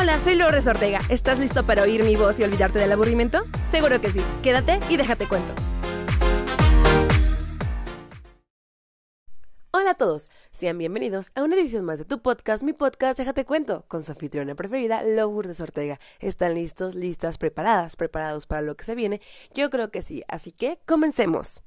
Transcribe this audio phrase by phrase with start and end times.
[0.00, 1.00] Hola, soy Lourdes Ortega.
[1.08, 3.42] ¿Estás listo para oír mi voz y olvidarte del aburrimiento?
[3.68, 4.22] Seguro que sí.
[4.44, 5.52] Quédate y déjate cuento.
[9.72, 13.44] Hola a todos, sean bienvenidos a una edición más de tu podcast, mi podcast Déjate
[13.44, 15.98] Cuento, con su anfitriona preferida, Lourdes Ortega.
[16.20, 19.20] ¿Están listos, listas, preparadas, preparados para lo que se viene?
[19.52, 21.62] Yo creo que sí, así que comencemos.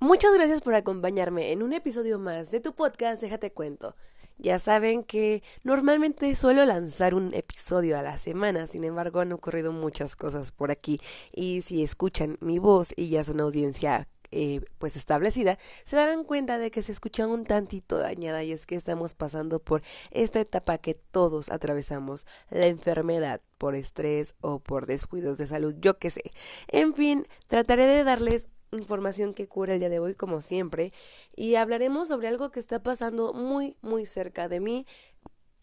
[0.00, 3.94] Muchas gracias por acompañarme en un episodio más de tu podcast Déjate Cuento.
[4.42, 9.70] Ya saben que normalmente suelo lanzar un episodio a la semana, sin embargo han ocurrido
[9.70, 10.98] muchas cosas por aquí
[11.30, 16.24] y si escuchan mi voz y ya es una audiencia eh, pues establecida, se darán
[16.24, 20.40] cuenta de que se escucha un tantito dañada y es que estamos pasando por esta
[20.40, 26.08] etapa que todos atravesamos, la enfermedad por estrés o por descuidos de salud, yo qué
[26.08, 26.32] sé.
[26.68, 30.92] En fin, trataré de darles información que cura el día de hoy como siempre
[31.34, 34.86] y hablaremos sobre algo que está pasando muy muy cerca de mí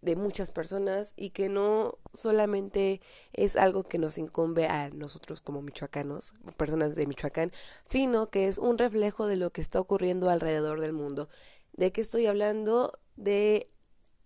[0.01, 3.01] de muchas personas y que no solamente
[3.33, 7.51] es algo que nos incumbe a nosotros como michoacanos, personas de Michoacán,
[7.83, 11.29] sino que es un reflejo de lo que está ocurriendo alrededor del mundo.
[11.73, 12.99] ¿De qué estoy hablando?
[13.15, 13.69] De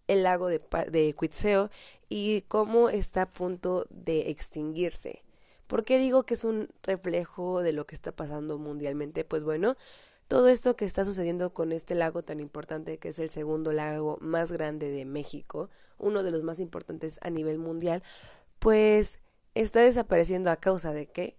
[0.08, 1.70] el lago de, de Cuitzeo
[2.10, 5.24] y cómo está a punto de extinguirse.
[5.72, 9.24] ¿Por qué digo que es un reflejo de lo que está pasando mundialmente?
[9.24, 9.78] Pues bueno,
[10.28, 14.18] todo esto que está sucediendo con este lago tan importante, que es el segundo lago
[14.20, 18.04] más grande de México, uno de los más importantes a nivel mundial,
[18.60, 19.22] pues
[19.56, 21.38] está desapareciendo a causa de que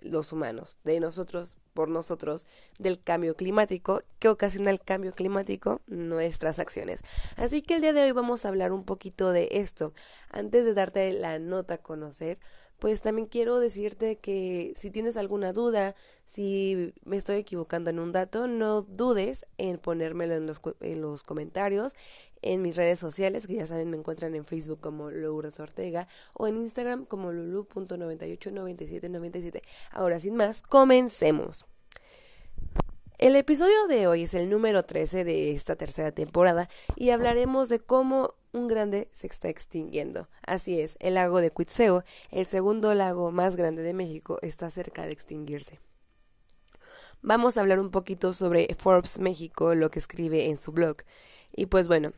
[0.00, 2.46] los humanos, de nosotros por nosotros,
[2.78, 7.00] del cambio climático, que ocasiona el cambio climático, nuestras acciones.
[7.36, 9.94] Así que el día de hoy vamos a hablar un poquito de esto.
[10.28, 12.38] Antes de darte la nota a conocer,
[12.84, 15.94] pues también quiero decirte que si tienes alguna duda,
[16.26, 21.22] si me estoy equivocando en un dato, no dudes en ponérmelo en los, en los
[21.22, 21.94] comentarios,
[22.42, 26.46] en mis redes sociales, que ya saben, me encuentran en Facebook como Lourdes Ortega o
[26.46, 29.62] en Instagram como lulu.989797.
[29.90, 31.64] Ahora, sin más, comencemos.
[33.16, 37.80] El episodio de hoy es el número 13 de esta tercera temporada y hablaremos de
[37.80, 40.28] cómo un grande se está extinguiendo.
[40.46, 45.04] Así es, el lago de Cuitzeo, el segundo lago más grande de México, está cerca
[45.04, 45.80] de extinguirse.
[47.20, 50.98] Vamos a hablar un poquito sobre Forbes México, lo que escribe en su blog.
[51.56, 52.12] Y pues bueno,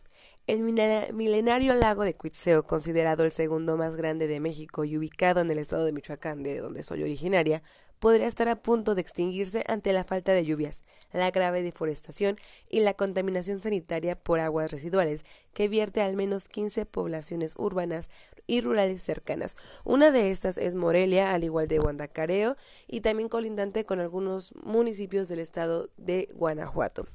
[0.46, 5.50] el milenario lago de Cuitzeo, considerado el segundo más grande de México y ubicado en
[5.50, 7.62] el estado de Michoacán, de donde soy originaria,
[7.98, 12.36] podría estar a punto de extinguirse ante la falta de lluvias, la grave deforestación
[12.68, 15.24] y la contaminación sanitaria por aguas residuales
[15.54, 18.10] que vierte al menos 15 poblaciones urbanas
[18.46, 19.56] y rurales cercanas.
[19.84, 22.56] Una de estas es Morelia, al igual de Guandacareo,
[22.86, 27.06] y también colindante con algunos municipios del estado de Guanajuato.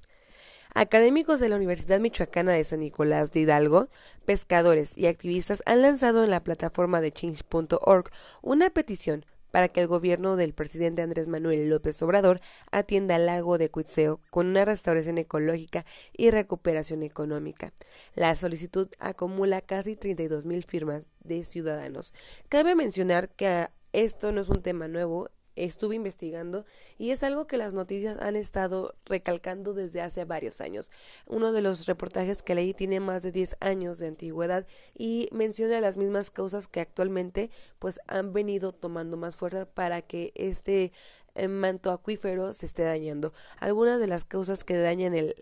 [0.74, 3.90] Académicos de la Universidad Michoacana de San Nicolás de Hidalgo,
[4.24, 8.10] pescadores y activistas han lanzado en la plataforma de change.org
[8.42, 12.40] una petición para que el gobierno del presidente Andrés Manuel López Obrador
[12.72, 17.74] atienda al lago de Cuitzeo con una restauración ecológica y recuperación económica.
[18.16, 22.14] La solicitud acumula casi 32 mil firmas de ciudadanos.
[22.50, 25.30] Cabe mencionar que esto no es un tema nuevo,
[25.66, 26.66] estuve investigando
[26.98, 30.92] y es algo que las noticias han estado recalcando desde hace varios años.
[31.26, 34.66] Uno de los reportajes que leí tiene más de 10 años de antigüedad
[34.98, 40.32] y menciona las mismas causas que actualmente pues han venido tomando más fuerza para que
[40.36, 40.92] este
[41.36, 43.34] eh, manto acuífero se esté dañando.
[43.60, 45.36] Algunas de las causas que dañan el,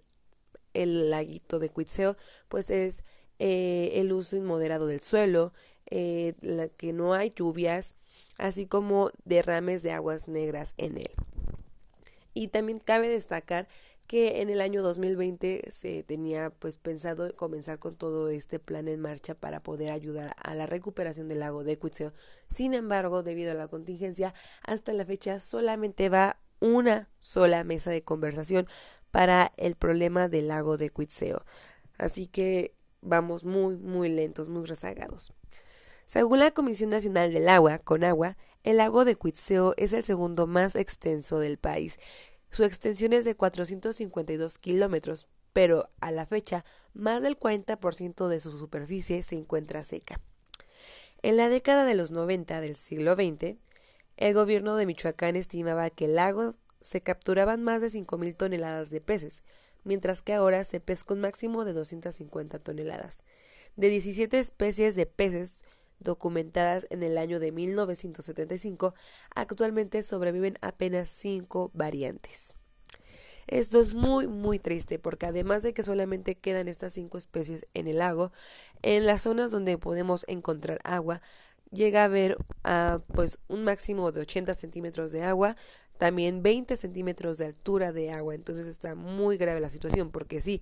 [0.74, 3.04] el laguito de Cuitzeo pues es
[3.40, 5.54] eh, el uso inmoderado del suelo,
[5.90, 7.96] eh, la que no hay lluvias,
[8.40, 11.12] así como derrames de aguas negras en él.
[12.34, 13.68] Y también cabe destacar
[14.08, 19.00] que en el año 2020 se tenía pues pensado comenzar con todo este plan en
[19.00, 22.12] marcha para poder ayudar a la recuperación del lago de Cuitzeo.
[22.48, 24.34] Sin embargo, debido a la contingencia,
[24.64, 28.68] hasta la fecha solamente va una sola mesa de conversación
[29.12, 31.46] para el problema del lago de Cuitzeo.
[32.00, 35.34] Así que vamos muy, muy lentos, muy rezagados.
[36.10, 40.48] Según la Comisión Nacional del Agua, con agua, el lago de Cuitzeo es el segundo
[40.48, 42.00] más extenso del país.
[42.50, 46.66] Su extensión es de 452 kilómetros, pero a la fecha
[46.96, 50.20] más del 40% de su superficie se encuentra seca.
[51.22, 53.58] En la década de los 90 del siglo XX,
[54.18, 59.00] el gobierno de Michoacán estimaba que el lago se capturaban más de 5.000 toneladas de
[59.00, 59.44] peces,
[59.84, 63.24] mientras que ahora se pesca un máximo de 250 toneladas.
[63.76, 65.60] De 17 especies de peces
[66.00, 68.94] documentadas en el año de 1975,
[69.36, 72.56] actualmente sobreviven apenas cinco variantes.
[73.48, 77.88] Esto es muy muy triste porque además de que solamente quedan estas cinco especies en
[77.88, 78.32] el lago,
[78.84, 81.22] en las zonas donde podemos encontrar agua
[81.72, 85.56] llega a haber ah, pues un máximo de 80 centímetros de agua,
[85.98, 90.62] también 20 centímetros de altura de agua, entonces está muy grave la situación porque sí,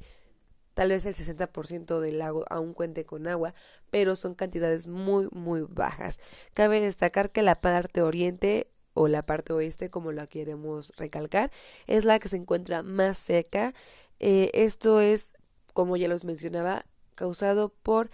[0.77, 3.55] tal vez el 60% del lago aún cuente con agua,
[3.89, 6.19] pero son cantidades muy muy bajas.
[6.53, 11.51] Cabe destacar que la parte oriente o la parte oeste, como la queremos recalcar,
[11.87, 13.73] es la que se encuentra más seca.
[14.19, 15.33] Eh, esto es,
[15.73, 16.85] como ya los mencionaba,
[17.15, 18.11] causado por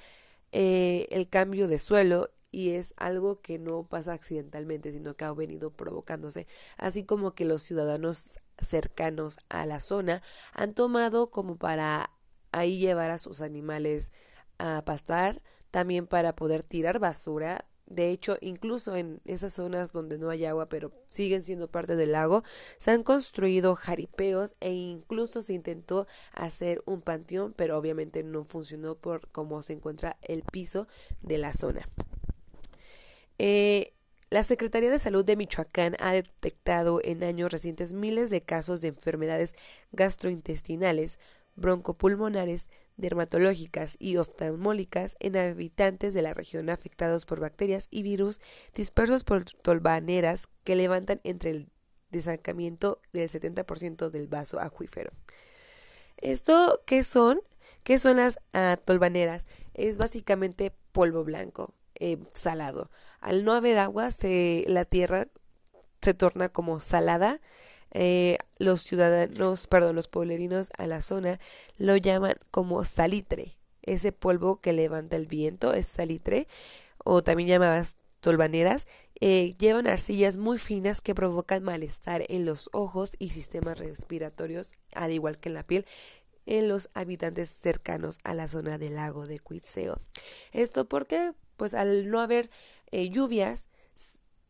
[0.53, 5.33] eh, el cambio de suelo y es algo que no pasa accidentalmente, sino que ha
[5.33, 10.21] venido provocándose, así como que los ciudadanos cercanos a la zona
[10.53, 12.09] han tomado como para
[12.53, 14.11] ahí llevar a sus animales
[14.57, 15.41] a pastar,
[15.71, 17.65] también para poder tirar basura.
[17.85, 22.13] De hecho, incluso en esas zonas donde no hay agua, pero siguen siendo parte del
[22.13, 22.43] lago,
[22.77, 28.95] se han construido jaripeos e incluso se intentó hacer un panteón, pero obviamente no funcionó
[28.95, 30.87] por cómo se encuentra el piso
[31.21, 31.89] de la zona.
[33.37, 33.93] Eh,
[34.33, 38.87] la Secretaría de Salud de Michoacán ha detectado en años recientes miles de casos de
[38.87, 39.53] enfermedades
[39.91, 41.19] gastrointestinales,
[41.55, 48.39] broncopulmonares, dermatológicas y oftalmológicas en habitantes de la región afectados por bacterias y virus
[48.73, 51.69] dispersos por tolvaneras que levantan entre el
[52.11, 55.11] desancamiento del 70% del vaso acuífero.
[56.17, 57.41] ¿Esto qué son?
[57.83, 59.45] ¿Qué son las uh, tolvaneras?
[59.73, 62.89] Es básicamente polvo blanco, eh, salado.
[63.19, 65.27] Al no haber agua, se, la tierra
[66.01, 67.41] se torna como salada.
[67.93, 71.39] Eh, los ciudadanos, perdón, los pueblerinos a la zona
[71.77, 73.57] lo llaman como salitre.
[73.83, 76.47] Ese polvo que levanta el viento es salitre,
[77.03, 78.87] o también llamadas tolvaneras.
[79.21, 85.11] Eh, llevan arcillas muy finas que provocan malestar en los ojos y sistemas respiratorios, al
[85.11, 85.85] igual que en la piel
[86.45, 90.01] en los habitantes cercanos a la zona del lago de Cuitzeo.
[90.51, 92.49] Esto porque, pues al no haber
[92.91, 93.69] eh, lluvias,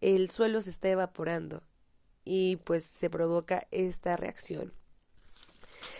[0.02, 1.64] el suelo se está evaporando
[2.24, 4.74] y pues se provoca esta reacción.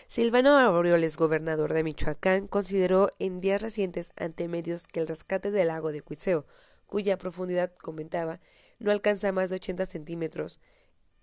[0.08, 5.68] Silvano Aureoles, gobernador de Michoacán, consideró en días recientes ante medios que el rescate del
[5.68, 6.46] lago de Cuitzeo,
[6.86, 8.40] cuya profundidad comentaba
[8.80, 10.60] no alcanza más de 80 centímetros,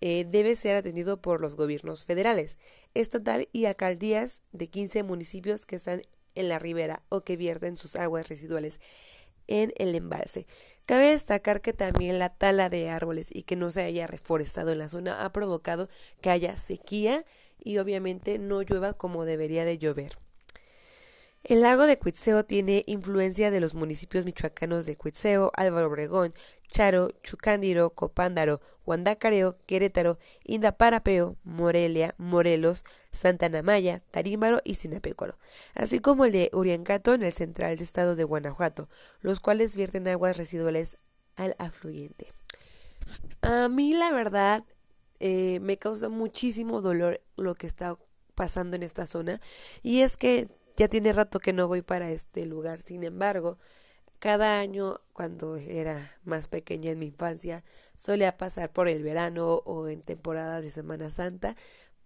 [0.01, 2.59] eh, debe ser atendido por los gobiernos federales,
[2.95, 6.03] estatal y alcaldías de 15 municipios que están
[6.35, 8.81] en la ribera o que vierten sus aguas residuales
[9.47, 10.47] en el embalse.
[10.91, 14.81] Cabe destacar que también la tala de árboles y que no se haya reforestado en
[14.81, 15.89] la zona ha provocado
[16.21, 17.25] que haya sequía
[17.63, 20.19] y obviamente no llueva como debería de llover.
[21.45, 26.35] El lago de Cuitzeo tiene influencia de los municipios michoacanos de Cuitzeo, Álvaro Obregón,
[26.71, 35.39] Charo, Chucándiro, Copándaro, Guandacareo, Querétaro, Indaparapeo, Morelia, Morelos, Santa Maya, Tarímbaro y Sinapecuaro,
[35.75, 38.89] así como el de Uriancato en el central del estado de Guanajuato,
[39.21, 40.97] los cuales vierten aguas residuales
[41.37, 42.33] al afluente.
[43.43, 44.65] A mí la verdad
[45.19, 47.97] eh, me causa muchísimo dolor lo que está
[48.35, 49.41] pasando en esta zona
[49.83, 52.81] y es que ya tiene rato que no voy para este lugar.
[52.81, 53.59] Sin embargo,
[54.21, 57.65] cada año, cuando era más pequeña en mi infancia,
[57.97, 61.57] solía pasar por el verano o en temporada de Semana Santa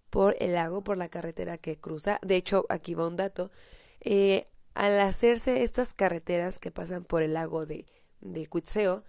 [0.09, 2.19] por el lago, por la carretera que cruza.
[2.21, 3.51] De hecho, aquí va un dato.
[3.99, 7.85] Eh, al hacerse estas carreteras que pasan por el lago de,
[8.21, 9.03] de Cuitzeo,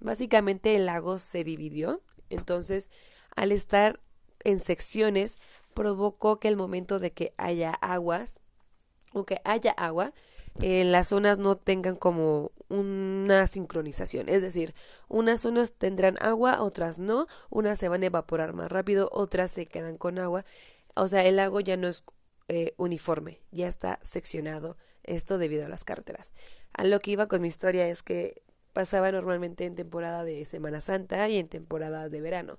[0.00, 2.00] básicamente el lago se dividió.
[2.30, 2.88] Entonces,
[3.34, 4.00] al estar
[4.44, 5.38] en secciones,
[5.74, 8.40] provocó que el momento de que haya aguas,
[9.12, 10.14] aunque haya agua,
[10.62, 14.28] en las zonas no tengan como una sincronización.
[14.28, 14.74] Es decir,
[15.08, 19.66] unas zonas tendrán agua, otras no, unas se van a evaporar más rápido, otras se
[19.66, 20.44] quedan con agua.
[20.94, 22.04] O sea, el lago ya no es
[22.48, 24.76] eh, uniforme, ya está seccionado.
[25.02, 26.32] Esto debido a las carreteras.
[26.72, 30.80] A lo que iba con mi historia es que pasaba normalmente en temporada de Semana
[30.80, 32.58] Santa y en temporada de verano.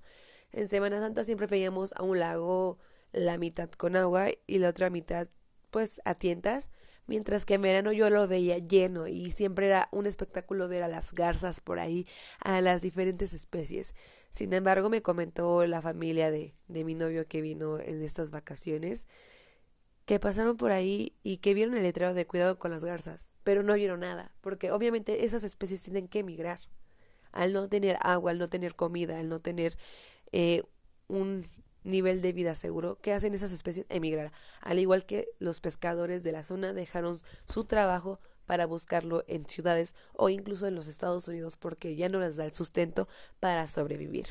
[0.52, 2.80] En Semana Santa siempre veíamos a un lago
[3.12, 5.28] la mitad con agua y la otra mitad
[5.72, 6.70] pues a tientas,
[7.08, 10.88] mientras que en verano yo lo veía lleno y siempre era un espectáculo ver a
[10.88, 12.06] las garzas por ahí,
[12.40, 13.96] a las diferentes especies.
[14.30, 19.08] Sin embargo, me comentó la familia de, de mi novio que vino en estas vacaciones
[20.08, 23.62] que pasaron por ahí y que vieron el letrero de cuidado con las garzas, pero
[23.62, 26.62] no vieron nada, porque obviamente esas especies tienen que emigrar.
[27.34, 29.78] Al no tener agua, al no tener comida, al no tener
[30.32, 30.64] eh,
[31.10, 31.46] un
[31.88, 33.86] nivel de vida seguro, ¿qué hacen esas especies?
[33.90, 34.32] Emigrar.
[34.62, 39.94] Al igual que los pescadores de la zona dejaron su trabajo para buscarlo en ciudades
[40.14, 43.08] o incluso en los Estados Unidos porque ya no les da el sustento
[43.40, 44.28] para sobrevivir.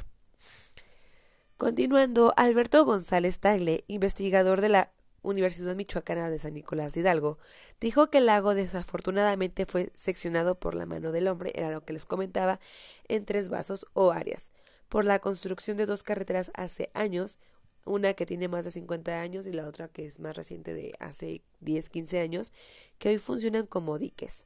[1.57, 7.39] Continuando, Alberto González Tagle, investigador de la Universidad Michoacana de San Nicolás Hidalgo,
[7.81, 11.93] dijo que el lago desafortunadamente fue seccionado por la mano del hombre, era lo que
[11.93, 12.61] les comentaba,
[13.09, 14.53] en tres vasos o áreas,
[14.89, 17.39] por la construcción de dos carreteras hace años,
[17.85, 20.95] una que tiene más de 50 años y la otra que es más reciente de
[20.99, 22.53] hace 10, 15 años,
[22.99, 24.45] que hoy funcionan como diques.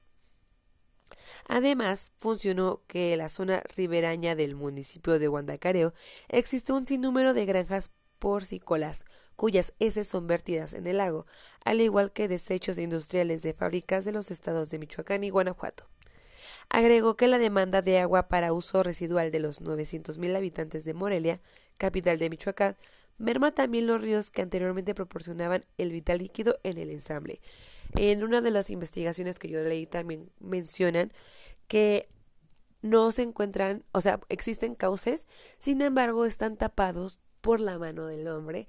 [1.47, 5.95] Además, funcionó que en la zona ribereña del municipio de Guandacareo
[6.29, 9.07] existe un sinnúmero de granjas porcícolas,
[9.37, 11.27] cuyas heces son vertidas en el lago,
[11.65, 15.90] al igual que desechos industriales de fábricas de los estados de Michoacán y Guanajuato.
[16.71, 21.41] Agregó que la demanda de agua para uso residual de los 900.000 habitantes de Morelia,
[21.79, 22.77] capital de Michoacán,
[23.19, 27.41] merma también los ríos que anteriormente proporcionaban el vital líquido en el ensamble.
[27.99, 31.13] En una de las investigaciones que yo leí también mencionan
[31.69, 32.09] que
[32.83, 35.27] no se encuentran, o sea, existen cauces,
[35.59, 38.69] sin embargo, están tapados por la mano del hombre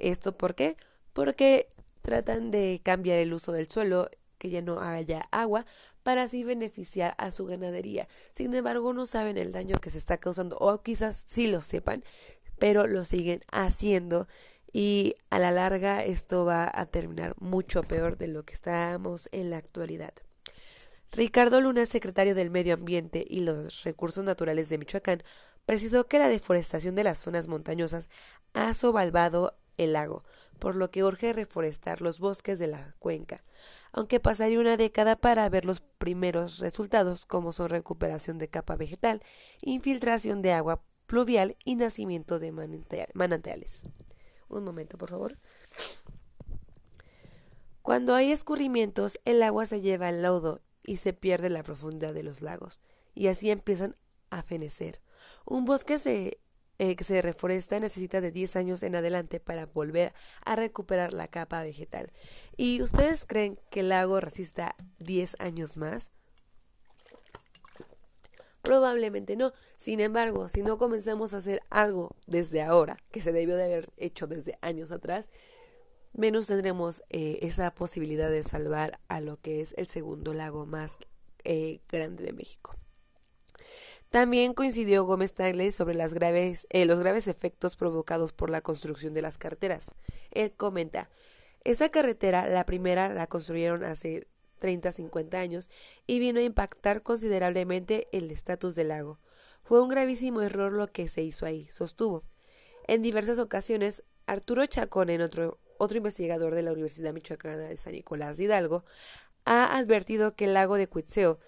[0.00, 0.76] ¿Esto por qué?
[1.12, 1.68] Porque
[2.02, 5.66] tratan de cambiar el uso del suelo, que ya no haya agua,
[6.02, 8.08] para así beneficiar a su ganadería.
[8.32, 12.04] Sin embargo, no saben el daño que se está causando, o quizás sí lo sepan,
[12.58, 14.28] pero lo siguen haciendo
[14.72, 19.50] y a la larga esto va a terminar mucho peor de lo que estamos en
[19.50, 20.12] la actualidad.
[21.12, 25.24] Ricardo Luna, secretario del Medio Ambiente y los Recursos Naturales de Michoacán,
[25.66, 28.10] precisó que la deforestación de las zonas montañosas
[28.54, 30.22] ha sobalvado el lago,
[30.60, 33.42] por lo que urge reforestar los bosques de la cuenca,
[33.92, 39.22] aunque pasaría una década para ver los primeros resultados, como son recuperación de capa vegetal,
[39.60, 42.52] infiltración de agua pluvial y nacimiento de
[43.14, 43.82] manantiales.
[44.48, 45.38] Un momento, por favor.
[47.82, 52.22] Cuando hay escurrimientos, el agua se lleva al lodo y se pierde la profundidad de
[52.22, 52.80] los lagos,
[53.14, 53.96] y así empiezan
[54.30, 55.00] a fenecer.
[55.44, 56.38] Un bosque se
[56.80, 60.14] eh, que se reforesta necesita de 10 años en adelante para volver
[60.46, 62.10] a recuperar la capa vegetal.
[62.56, 66.10] ¿Y ustedes creen que el lago resista 10 años más?
[68.62, 69.52] Probablemente no.
[69.76, 73.90] Sin embargo, si no comenzamos a hacer algo desde ahora, que se debió de haber
[73.98, 75.28] hecho desde años atrás,
[76.14, 80.98] menos tendremos eh, esa posibilidad de salvar a lo que es el segundo lago más
[81.44, 82.74] eh, grande de México.
[84.10, 89.38] También coincidió Gómez Tagle sobre eh, los graves efectos provocados por la construcción de las
[89.38, 89.94] carreteras.
[90.32, 91.08] Él comenta,
[91.62, 94.26] esa carretera, la primera, la construyeron hace
[94.58, 95.70] 30, 50 años
[96.08, 99.20] y vino a impactar considerablemente el estatus del lago.
[99.62, 102.24] Fue un gravísimo error lo que se hizo ahí, sostuvo.
[102.88, 107.92] En diversas ocasiones, Arturo Chacón, en otro, otro investigador de la Universidad Michoacana de San
[107.92, 108.84] Nicolás de Hidalgo,
[109.44, 111.38] ha advertido que el lago de Cuitzeo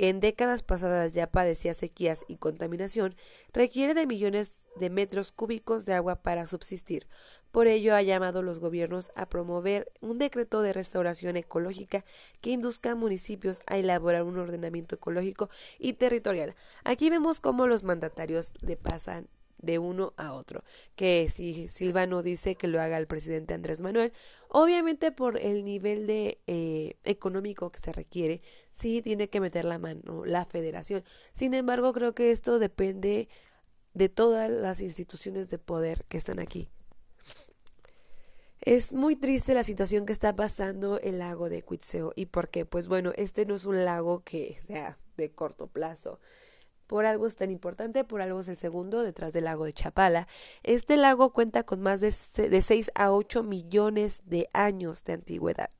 [0.00, 3.14] que en décadas pasadas ya padecía sequías y contaminación,
[3.52, 7.06] requiere de millones de metros cúbicos de agua para subsistir.
[7.52, 12.06] Por ello ha llamado los gobiernos a promover un decreto de restauración ecológica
[12.40, 16.54] que induzca a municipios a elaborar un ordenamiento ecológico y territorial.
[16.82, 19.28] Aquí vemos cómo los mandatarios le pasan
[19.58, 20.64] de uno a otro.
[20.96, 24.12] Que si Silvano dice que lo haga el presidente Andrés Manuel,
[24.48, 28.40] obviamente por el nivel de eh, económico que se requiere,
[28.72, 31.04] sí tiene que meter la mano la federación.
[31.32, 33.28] Sin embargo, creo que esto depende
[33.94, 36.68] de todas las instituciones de poder que están aquí.
[38.60, 42.12] Es muy triste la situación que está pasando el lago de Cuitzeo.
[42.14, 42.66] ¿Y por qué?
[42.66, 46.20] Pues bueno, este no es un lago que sea de corto plazo.
[46.86, 50.28] Por algo es tan importante, por algo es el segundo detrás del lago de Chapala.
[50.62, 52.12] Este lago cuenta con más de,
[52.48, 55.70] de 6 a 8 millones de años de antigüedad.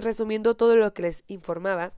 [0.00, 1.92] Resumiendo todo lo que les informaba,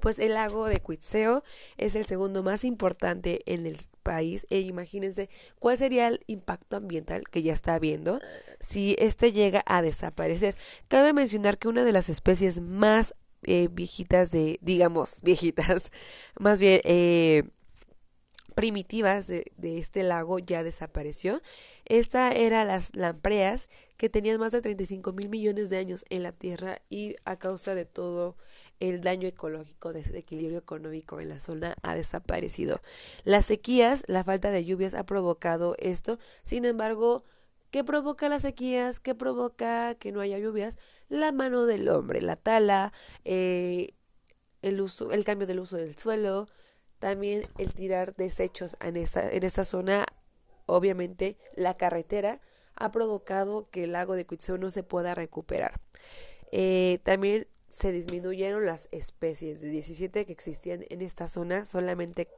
[0.00, 1.44] pues el lago de Cuitzeo
[1.76, 7.22] es el segundo más importante en el país e imagínense cuál sería el impacto ambiental
[7.30, 8.20] que ya está habiendo
[8.58, 10.56] si este llega a desaparecer.
[10.88, 13.14] Cabe mencionar que una de las especies más
[13.44, 15.90] eh, viejitas de, digamos, viejitas,
[16.38, 17.44] más bien eh,
[18.54, 21.42] primitivas de, de, este lago ya desapareció.
[21.84, 26.32] Esta era las lampreas que tenían más de 35 mil millones de años en la
[26.32, 28.36] Tierra y a causa de todo
[28.80, 32.80] el daño ecológico, desequilibrio económico en la zona ha desaparecido.
[33.24, 36.18] Las sequías, la falta de lluvias ha provocado esto.
[36.42, 37.24] Sin embargo,
[37.70, 38.98] ¿qué provoca las sequías?
[38.98, 40.78] ¿Qué provoca que no haya lluvias?
[41.12, 42.92] la mano del hombre, la tala,
[43.24, 43.94] eh,
[44.62, 46.48] el, uso, el cambio del uso del suelo,
[47.02, 50.06] también el tirar desechos en esa, en zona,
[50.66, 52.40] obviamente la carretera
[52.76, 55.80] ha provocado que el lago de Cuitzeo no se pueda recuperar.
[56.52, 62.28] Eh, también se disminuyeron las especies de 17 que existían en esta zona, solamente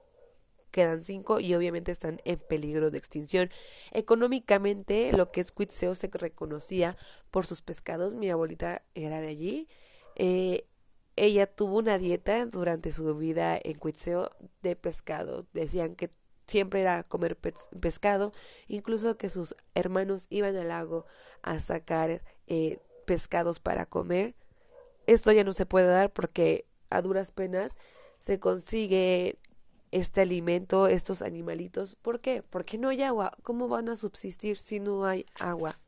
[0.71, 3.50] quedan cinco y obviamente están en peligro de extinción.
[3.92, 6.97] Económicamente, lo que es Cuitzeo se reconocía
[7.30, 8.14] por sus pescados.
[8.14, 9.68] Mi abuelita era de allí.
[10.16, 10.64] Eh,
[11.16, 14.30] ella tuvo una dieta durante su vida en Cuitzeo
[14.62, 15.47] de pescado.
[15.52, 16.11] Decían que
[16.47, 18.33] siempre era comer pescado,
[18.66, 21.06] incluso que sus hermanos iban al lago
[21.42, 24.35] a sacar eh, pescados para comer.
[25.06, 27.76] Esto ya no se puede dar porque a duras penas
[28.18, 29.38] se consigue
[29.90, 31.97] este alimento, estos animalitos.
[31.97, 32.42] ¿Por qué?
[32.42, 33.37] Porque no hay agua.
[33.42, 35.78] ¿Cómo van a subsistir si no hay agua?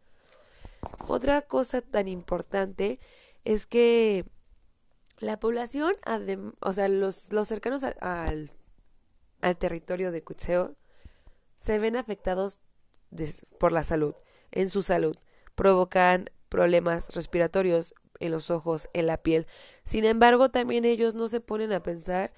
[1.08, 3.00] Otra cosa tan importante
[3.44, 4.24] es que
[5.18, 5.94] la población,
[6.60, 8.50] o sea, los, los cercanos al,
[9.40, 10.76] al, territorio de Cutseo,
[11.56, 12.60] se ven afectados
[13.58, 14.14] por la salud,
[14.50, 15.16] en su salud.
[15.54, 19.46] Provocan problemas respiratorios en los ojos, en la piel.
[19.84, 22.32] Sin embargo, también ellos no se ponen a pensar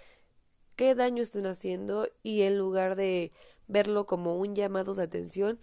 [0.77, 3.33] qué daño están haciendo y en lugar de
[3.67, 5.59] verlo como un llamado de atención,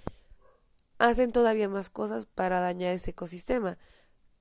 [1.00, 3.78] hacen todavía más cosas para dañar ese ecosistema,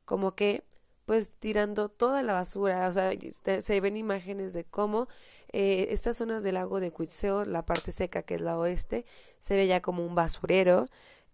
[0.04, 0.64] como que
[1.04, 3.12] pues tirando toda la basura, o sea,
[3.61, 5.08] se ven imágenes de cómo
[5.52, 9.04] eh, estas zonas del lago de Cuitzeo, la parte seca que es la oeste,
[9.38, 10.87] se ve ya como un basurero,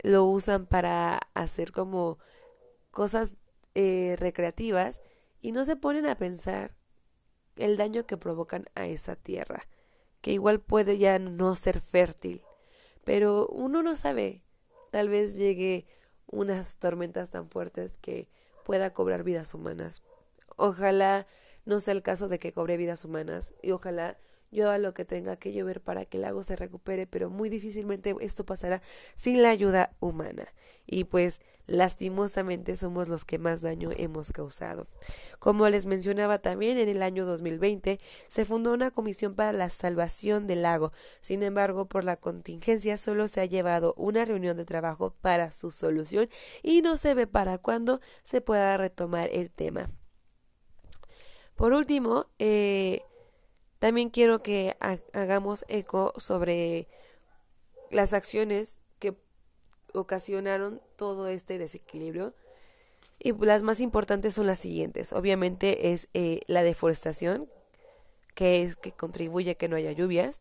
[0.02, 2.18] lo usan para hacer como
[2.90, 3.36] cosas
[3.74, 5.00] eh, recreativas
[5.40, 6.74] y no se ponen a pensar
[7.56, 9.68] el daño que provocan a esa tierra,
[10.20, 12.42] que igual puede ya no ser fértil,
[13.04, 14.42] pero uno no sabe,
[14.90, 15.86] tal vez llegue
[16.26, 18.28] unas tormentas tan fuertes que
[18.70, 20.04] pueda cobrar vidas humanas.
[20.54, 21.26] Ojalá
[21.64, 24.16] no sea el caso de que cobre vidas humanas y ojalá
[24.52, 28.14] llueva lo que tenga que llover para que el lago se recupere, pero muy difícilmente
[28.20, 28.80] esto pasará
[29.16, 30.46] sin la ayuda humana.
[30.86, 34.88] Y pues lastimosamente somos los que más daño hemos causado.
[35.38, 40.48] Como les mencionaba también, en el año 2020 se fundó una comisión para la salvación
[40.48, 40.90] del lago.
[41.20, 45.70] Sin embargo, por la contingencia solo se ha llevado una reunión de trabajo para su
[45.70, 46.28] solución
[46.62, 49.90] y no se ve para cuándo se pueda retomar el tema.
[51.54, 53.02] Por último, eh,
[53.78, 54.76] también quiero que
[55.12, 56.88] hagamos eco sobre
[57.90, 58.80] las acciones
[59.94, 62.34] ocasionaron todo este desequilibrio.
[63.18, 65.12] Y las más importantes son las siguientes.
[65.12, 67.48] Obviamente es eh, la deforestación,
[68.34, 70.40] que es que contribuye a que no haya lluvias,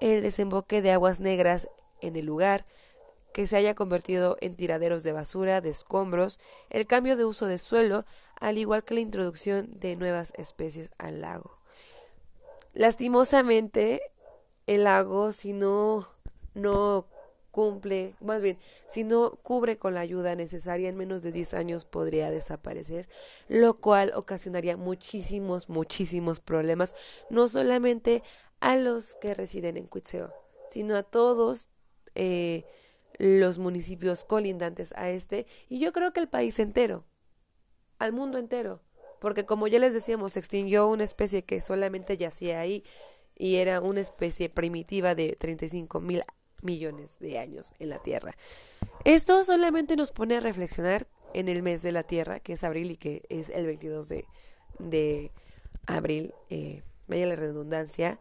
[0.00, 1.68] el desemboque de aguas negras
[2.00, 2.64] en el lugar,
[3.32, 7.58] que se haya convertido en tiraderos de basura, de escombros, el cambio de uso de
[7.58, 8.04] suelo,
[8.38, 11.58] al igual que la introducción de nuevas especies al lago.
[12.74, 14.00] Lastimosamente,
[14.66, 16.08] el lago, si no,
[16.54, 17.06] no
[17.54, 21.84] cumple, más bien, si no cubre con la ayuda necesaria en menos de 10 años
[21.84, 23.08] podría desaparecer,
[23.48, 26.96] lo cual ocasionaría muchísimos, muchísimos problemas,
[27.30, 28.24] no solamente
[28.58, 30.34] a los que residen en Cuitzeo,
[30.68, 31.68] sino a todos
[32.16, 32.64] eh,
[33.18, 37.04] los municipios colindantes a este, y yo creo que el país entero,
[38.00, 38.80] al mundo entero
[39.20, 42.84] porque como ya les decíamos, se extinguió una especie que solamente yacía ahí
[43.34, 46.22] y era una especie primitiva de 35 mil
[46.62, 48.36] millones de años en la Tierra.
[49.04, 52.92] Esto solamente nos pone a reflexionar en el mes de la Tierra, que es abril
[52.92, 54.24] y que es el 22 de,
[54.78, 55.32] de
[55.86, 58.18] abril, eh, vaya la redundancia,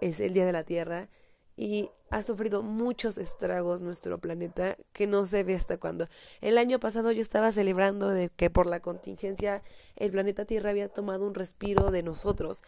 [0.00, 1.08] es el Día de la Tierra
[1.56, 6.08] y ha sufrido muchos estragos nuestro planeta que no se ve hasta cuándo.
[6.40, 9.62] El año pasado yo estaba celebrando de que por la contingencia
[9.96, 12.62] el planeta Tierra había tomado un respiro de nosotros,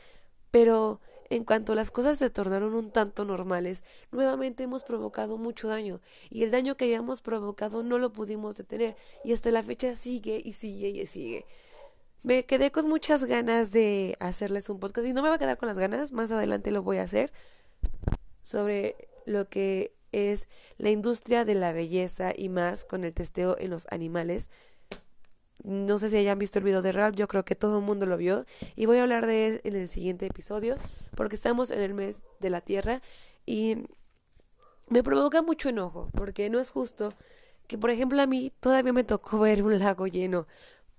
[0.50, 3.82] pero en cuanto las cosas se tornaron un tanto normales,
[4.12, 8.96] nuevamente hemos provocado mucho daño y el daño que habíamos provocado no lo pudimos detener
[9.24, 11.46] y hasta la fecha sigue y sigue y sigue.
[12.22, 15.58] Me quedé con muchas ganas de hacerles un podcast y no me va a quedar
[15.58, 17.32] con las ganas, más adelante lo voy a hacer
[18.42, 23.70] sobre lo que es la industria de la belleza y más con el testeo en
[23.70, 24.48] los animales.
[25.64, 28.06] No sé si hayan visto el video de Ralph, yo creo que todo el mundo
[28.06, 28.44] lo vio
[28.76, 30.76] y voy a hablar de él en el siguiente episodio
[31.14, 33.02] porque estamos en el mes de la Tierra
[33.46, 33.78] y
[34.88, 37.14] me provoca mucho enojo porque no es justo
[37.66, 40.46] que, por ejemplo, a mí todavía me tocó ver un lago lleno,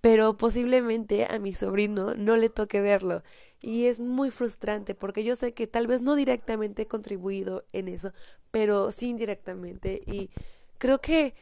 [0.01, 3.23] pero posiblemente a mi sobrino no le toque verlo
[3.62, 7.88] y es muy frustrante porque yo sé que tal vez no directamente he contribuido en
[7.88, 8.12] eso,
[8.51, 10.30] pero sí indirectamente y
[10.78, 11.34] creo que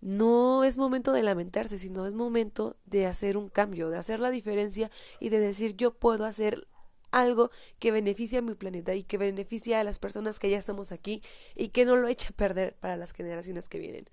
[0.00, 4.30] no es momento de lamentarse, sino es momento de hacer un cambio, de hacer la
[4.30, 6.68] diferencia y de decir yo puedo hacer
[7.10, 10.92] algo que beneficie a mi planeta y que beneficie a las personas que ya estamos
[10.92, 11.22] aquí
[11.54, 14.08] y que no lo eche a perder para las generaciones que vienen.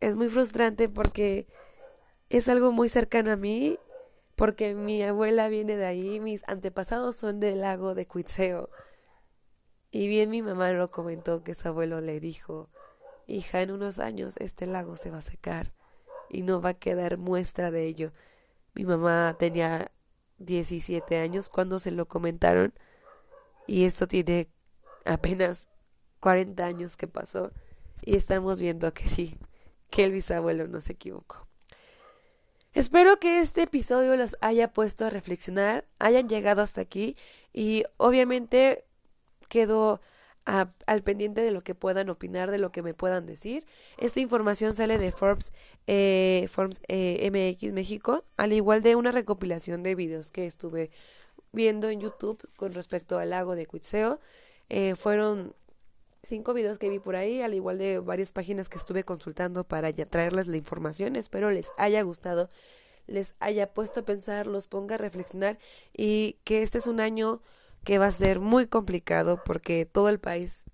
[0.00, 1.46] Es muy frustrante porque
[2.28, 3.78] es algo muy cercano a mí
[4.36, 8.70] porque mi abuela viene de ahí, mis antepasados son del lago de Cuitzeo
[9.90, 12.70] Y bien mi mamá lo comentó que su abuelo le dijo,
[13.26, 15.72] hija, en unos años este lago se va a secar
[16.30, 18.12] y no va a quedar muestra de ello.
[18.74, 19.90] Mi mamá tenía
[20.38, 22.72] 17 años cuando se lo comentaron
[23.66, 24.48] y esto tiene
[25.04, 25.68] apenas
[26.20, 27.52] 40 años que pasó
[28.02, 29.36] y estamos viendo que sí,
[29.90, 31.46] que el bisabuelo no se equivocó.
[32.72, 37.16] Espero que este episodio los haya puesto a reflexionar, hayan llegado hasta aquí
[37.52, 38.84] y obviamente
[40.48, 43.66] al pendiente de lo que puedan opinar, de lo que me puedan decir.
[43.98, 45.52] Esta información sale de Forbes,
[45.86, 50.90] eh, Forbes eh, MX México, al igual de una recopilación de videos que estuve
[51.52, 54.20] viendo en YouTube con respecto al lago de Cuitzeo.
[54.70, 55.54] Eh, fueron
[56.22, 59.90] cinco videos que vi por ahí, al igual de varias páginas que estuve consultando para
[59.90, 61.14] ya traerles la información.
[61.14, 62.48] Espero les haya gustado,
[63.06, 65.58] les haya puesto a pensar, los ponga a reflexionar
[65.94, 67.42] y que este es un año
[67.84, 70.64] que va a ser muy complicado porque todo el país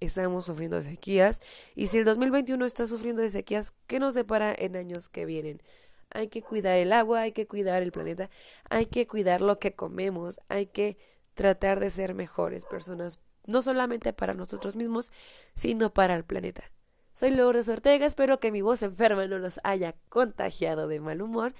[0.00, 1.40] estamos sufriendo sequías
[1.74, 5.62] y si el 2021 está sufriendo de sequías, ¿qué nos depara en años que vienen?
[6.10, 8.30] Hay que cuidar el agua, hay que cuidar el planeta,
[8.70, 10.96] hay que cuidar lo que comemos, hay que
[11.34, 15.10] tratar de ser mejores personas, no solamente para nosotros mismos,
[15.54, 16.70] sino para el planeta.
[17.12, 21.54] Soy Lourdes Ortega, espero que mi voz enferma no los haya contagiado de mal humor,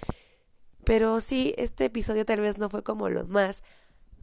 [0.85, 3.63] pero sí, este episodio tal vez no fue como lo más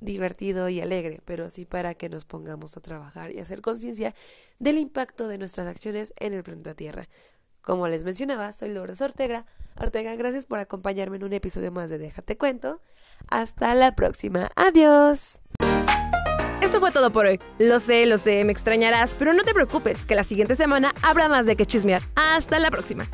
[0.02, 4.14] divertido y alegre, pero sí para que nos pongamos a trabajar y hacer conciencia
[4.60, 7.08] del impacto de nuestras acciones en el planeta Tierra.
[7.62, 9.46] Como les mencionaba, soy Lourdes Ortega.
[9.80, 12.82] Ortega, gracias por acompañarme en un episodio más de Déjate Cuento.
[13.30, 14.50] Hasta la próxima.
[14.56, 15.42] Adiós.
[16.62, 17.40] Esto fue todo por hoy.
[17.60, 21.28] Lo sé, lo sé, me extrañarás, pero no te preocupes, que la siguiente semana habrá
[21.28, 22.02] más de que chismear.
[22.16, 23.08] Hasta la próxima.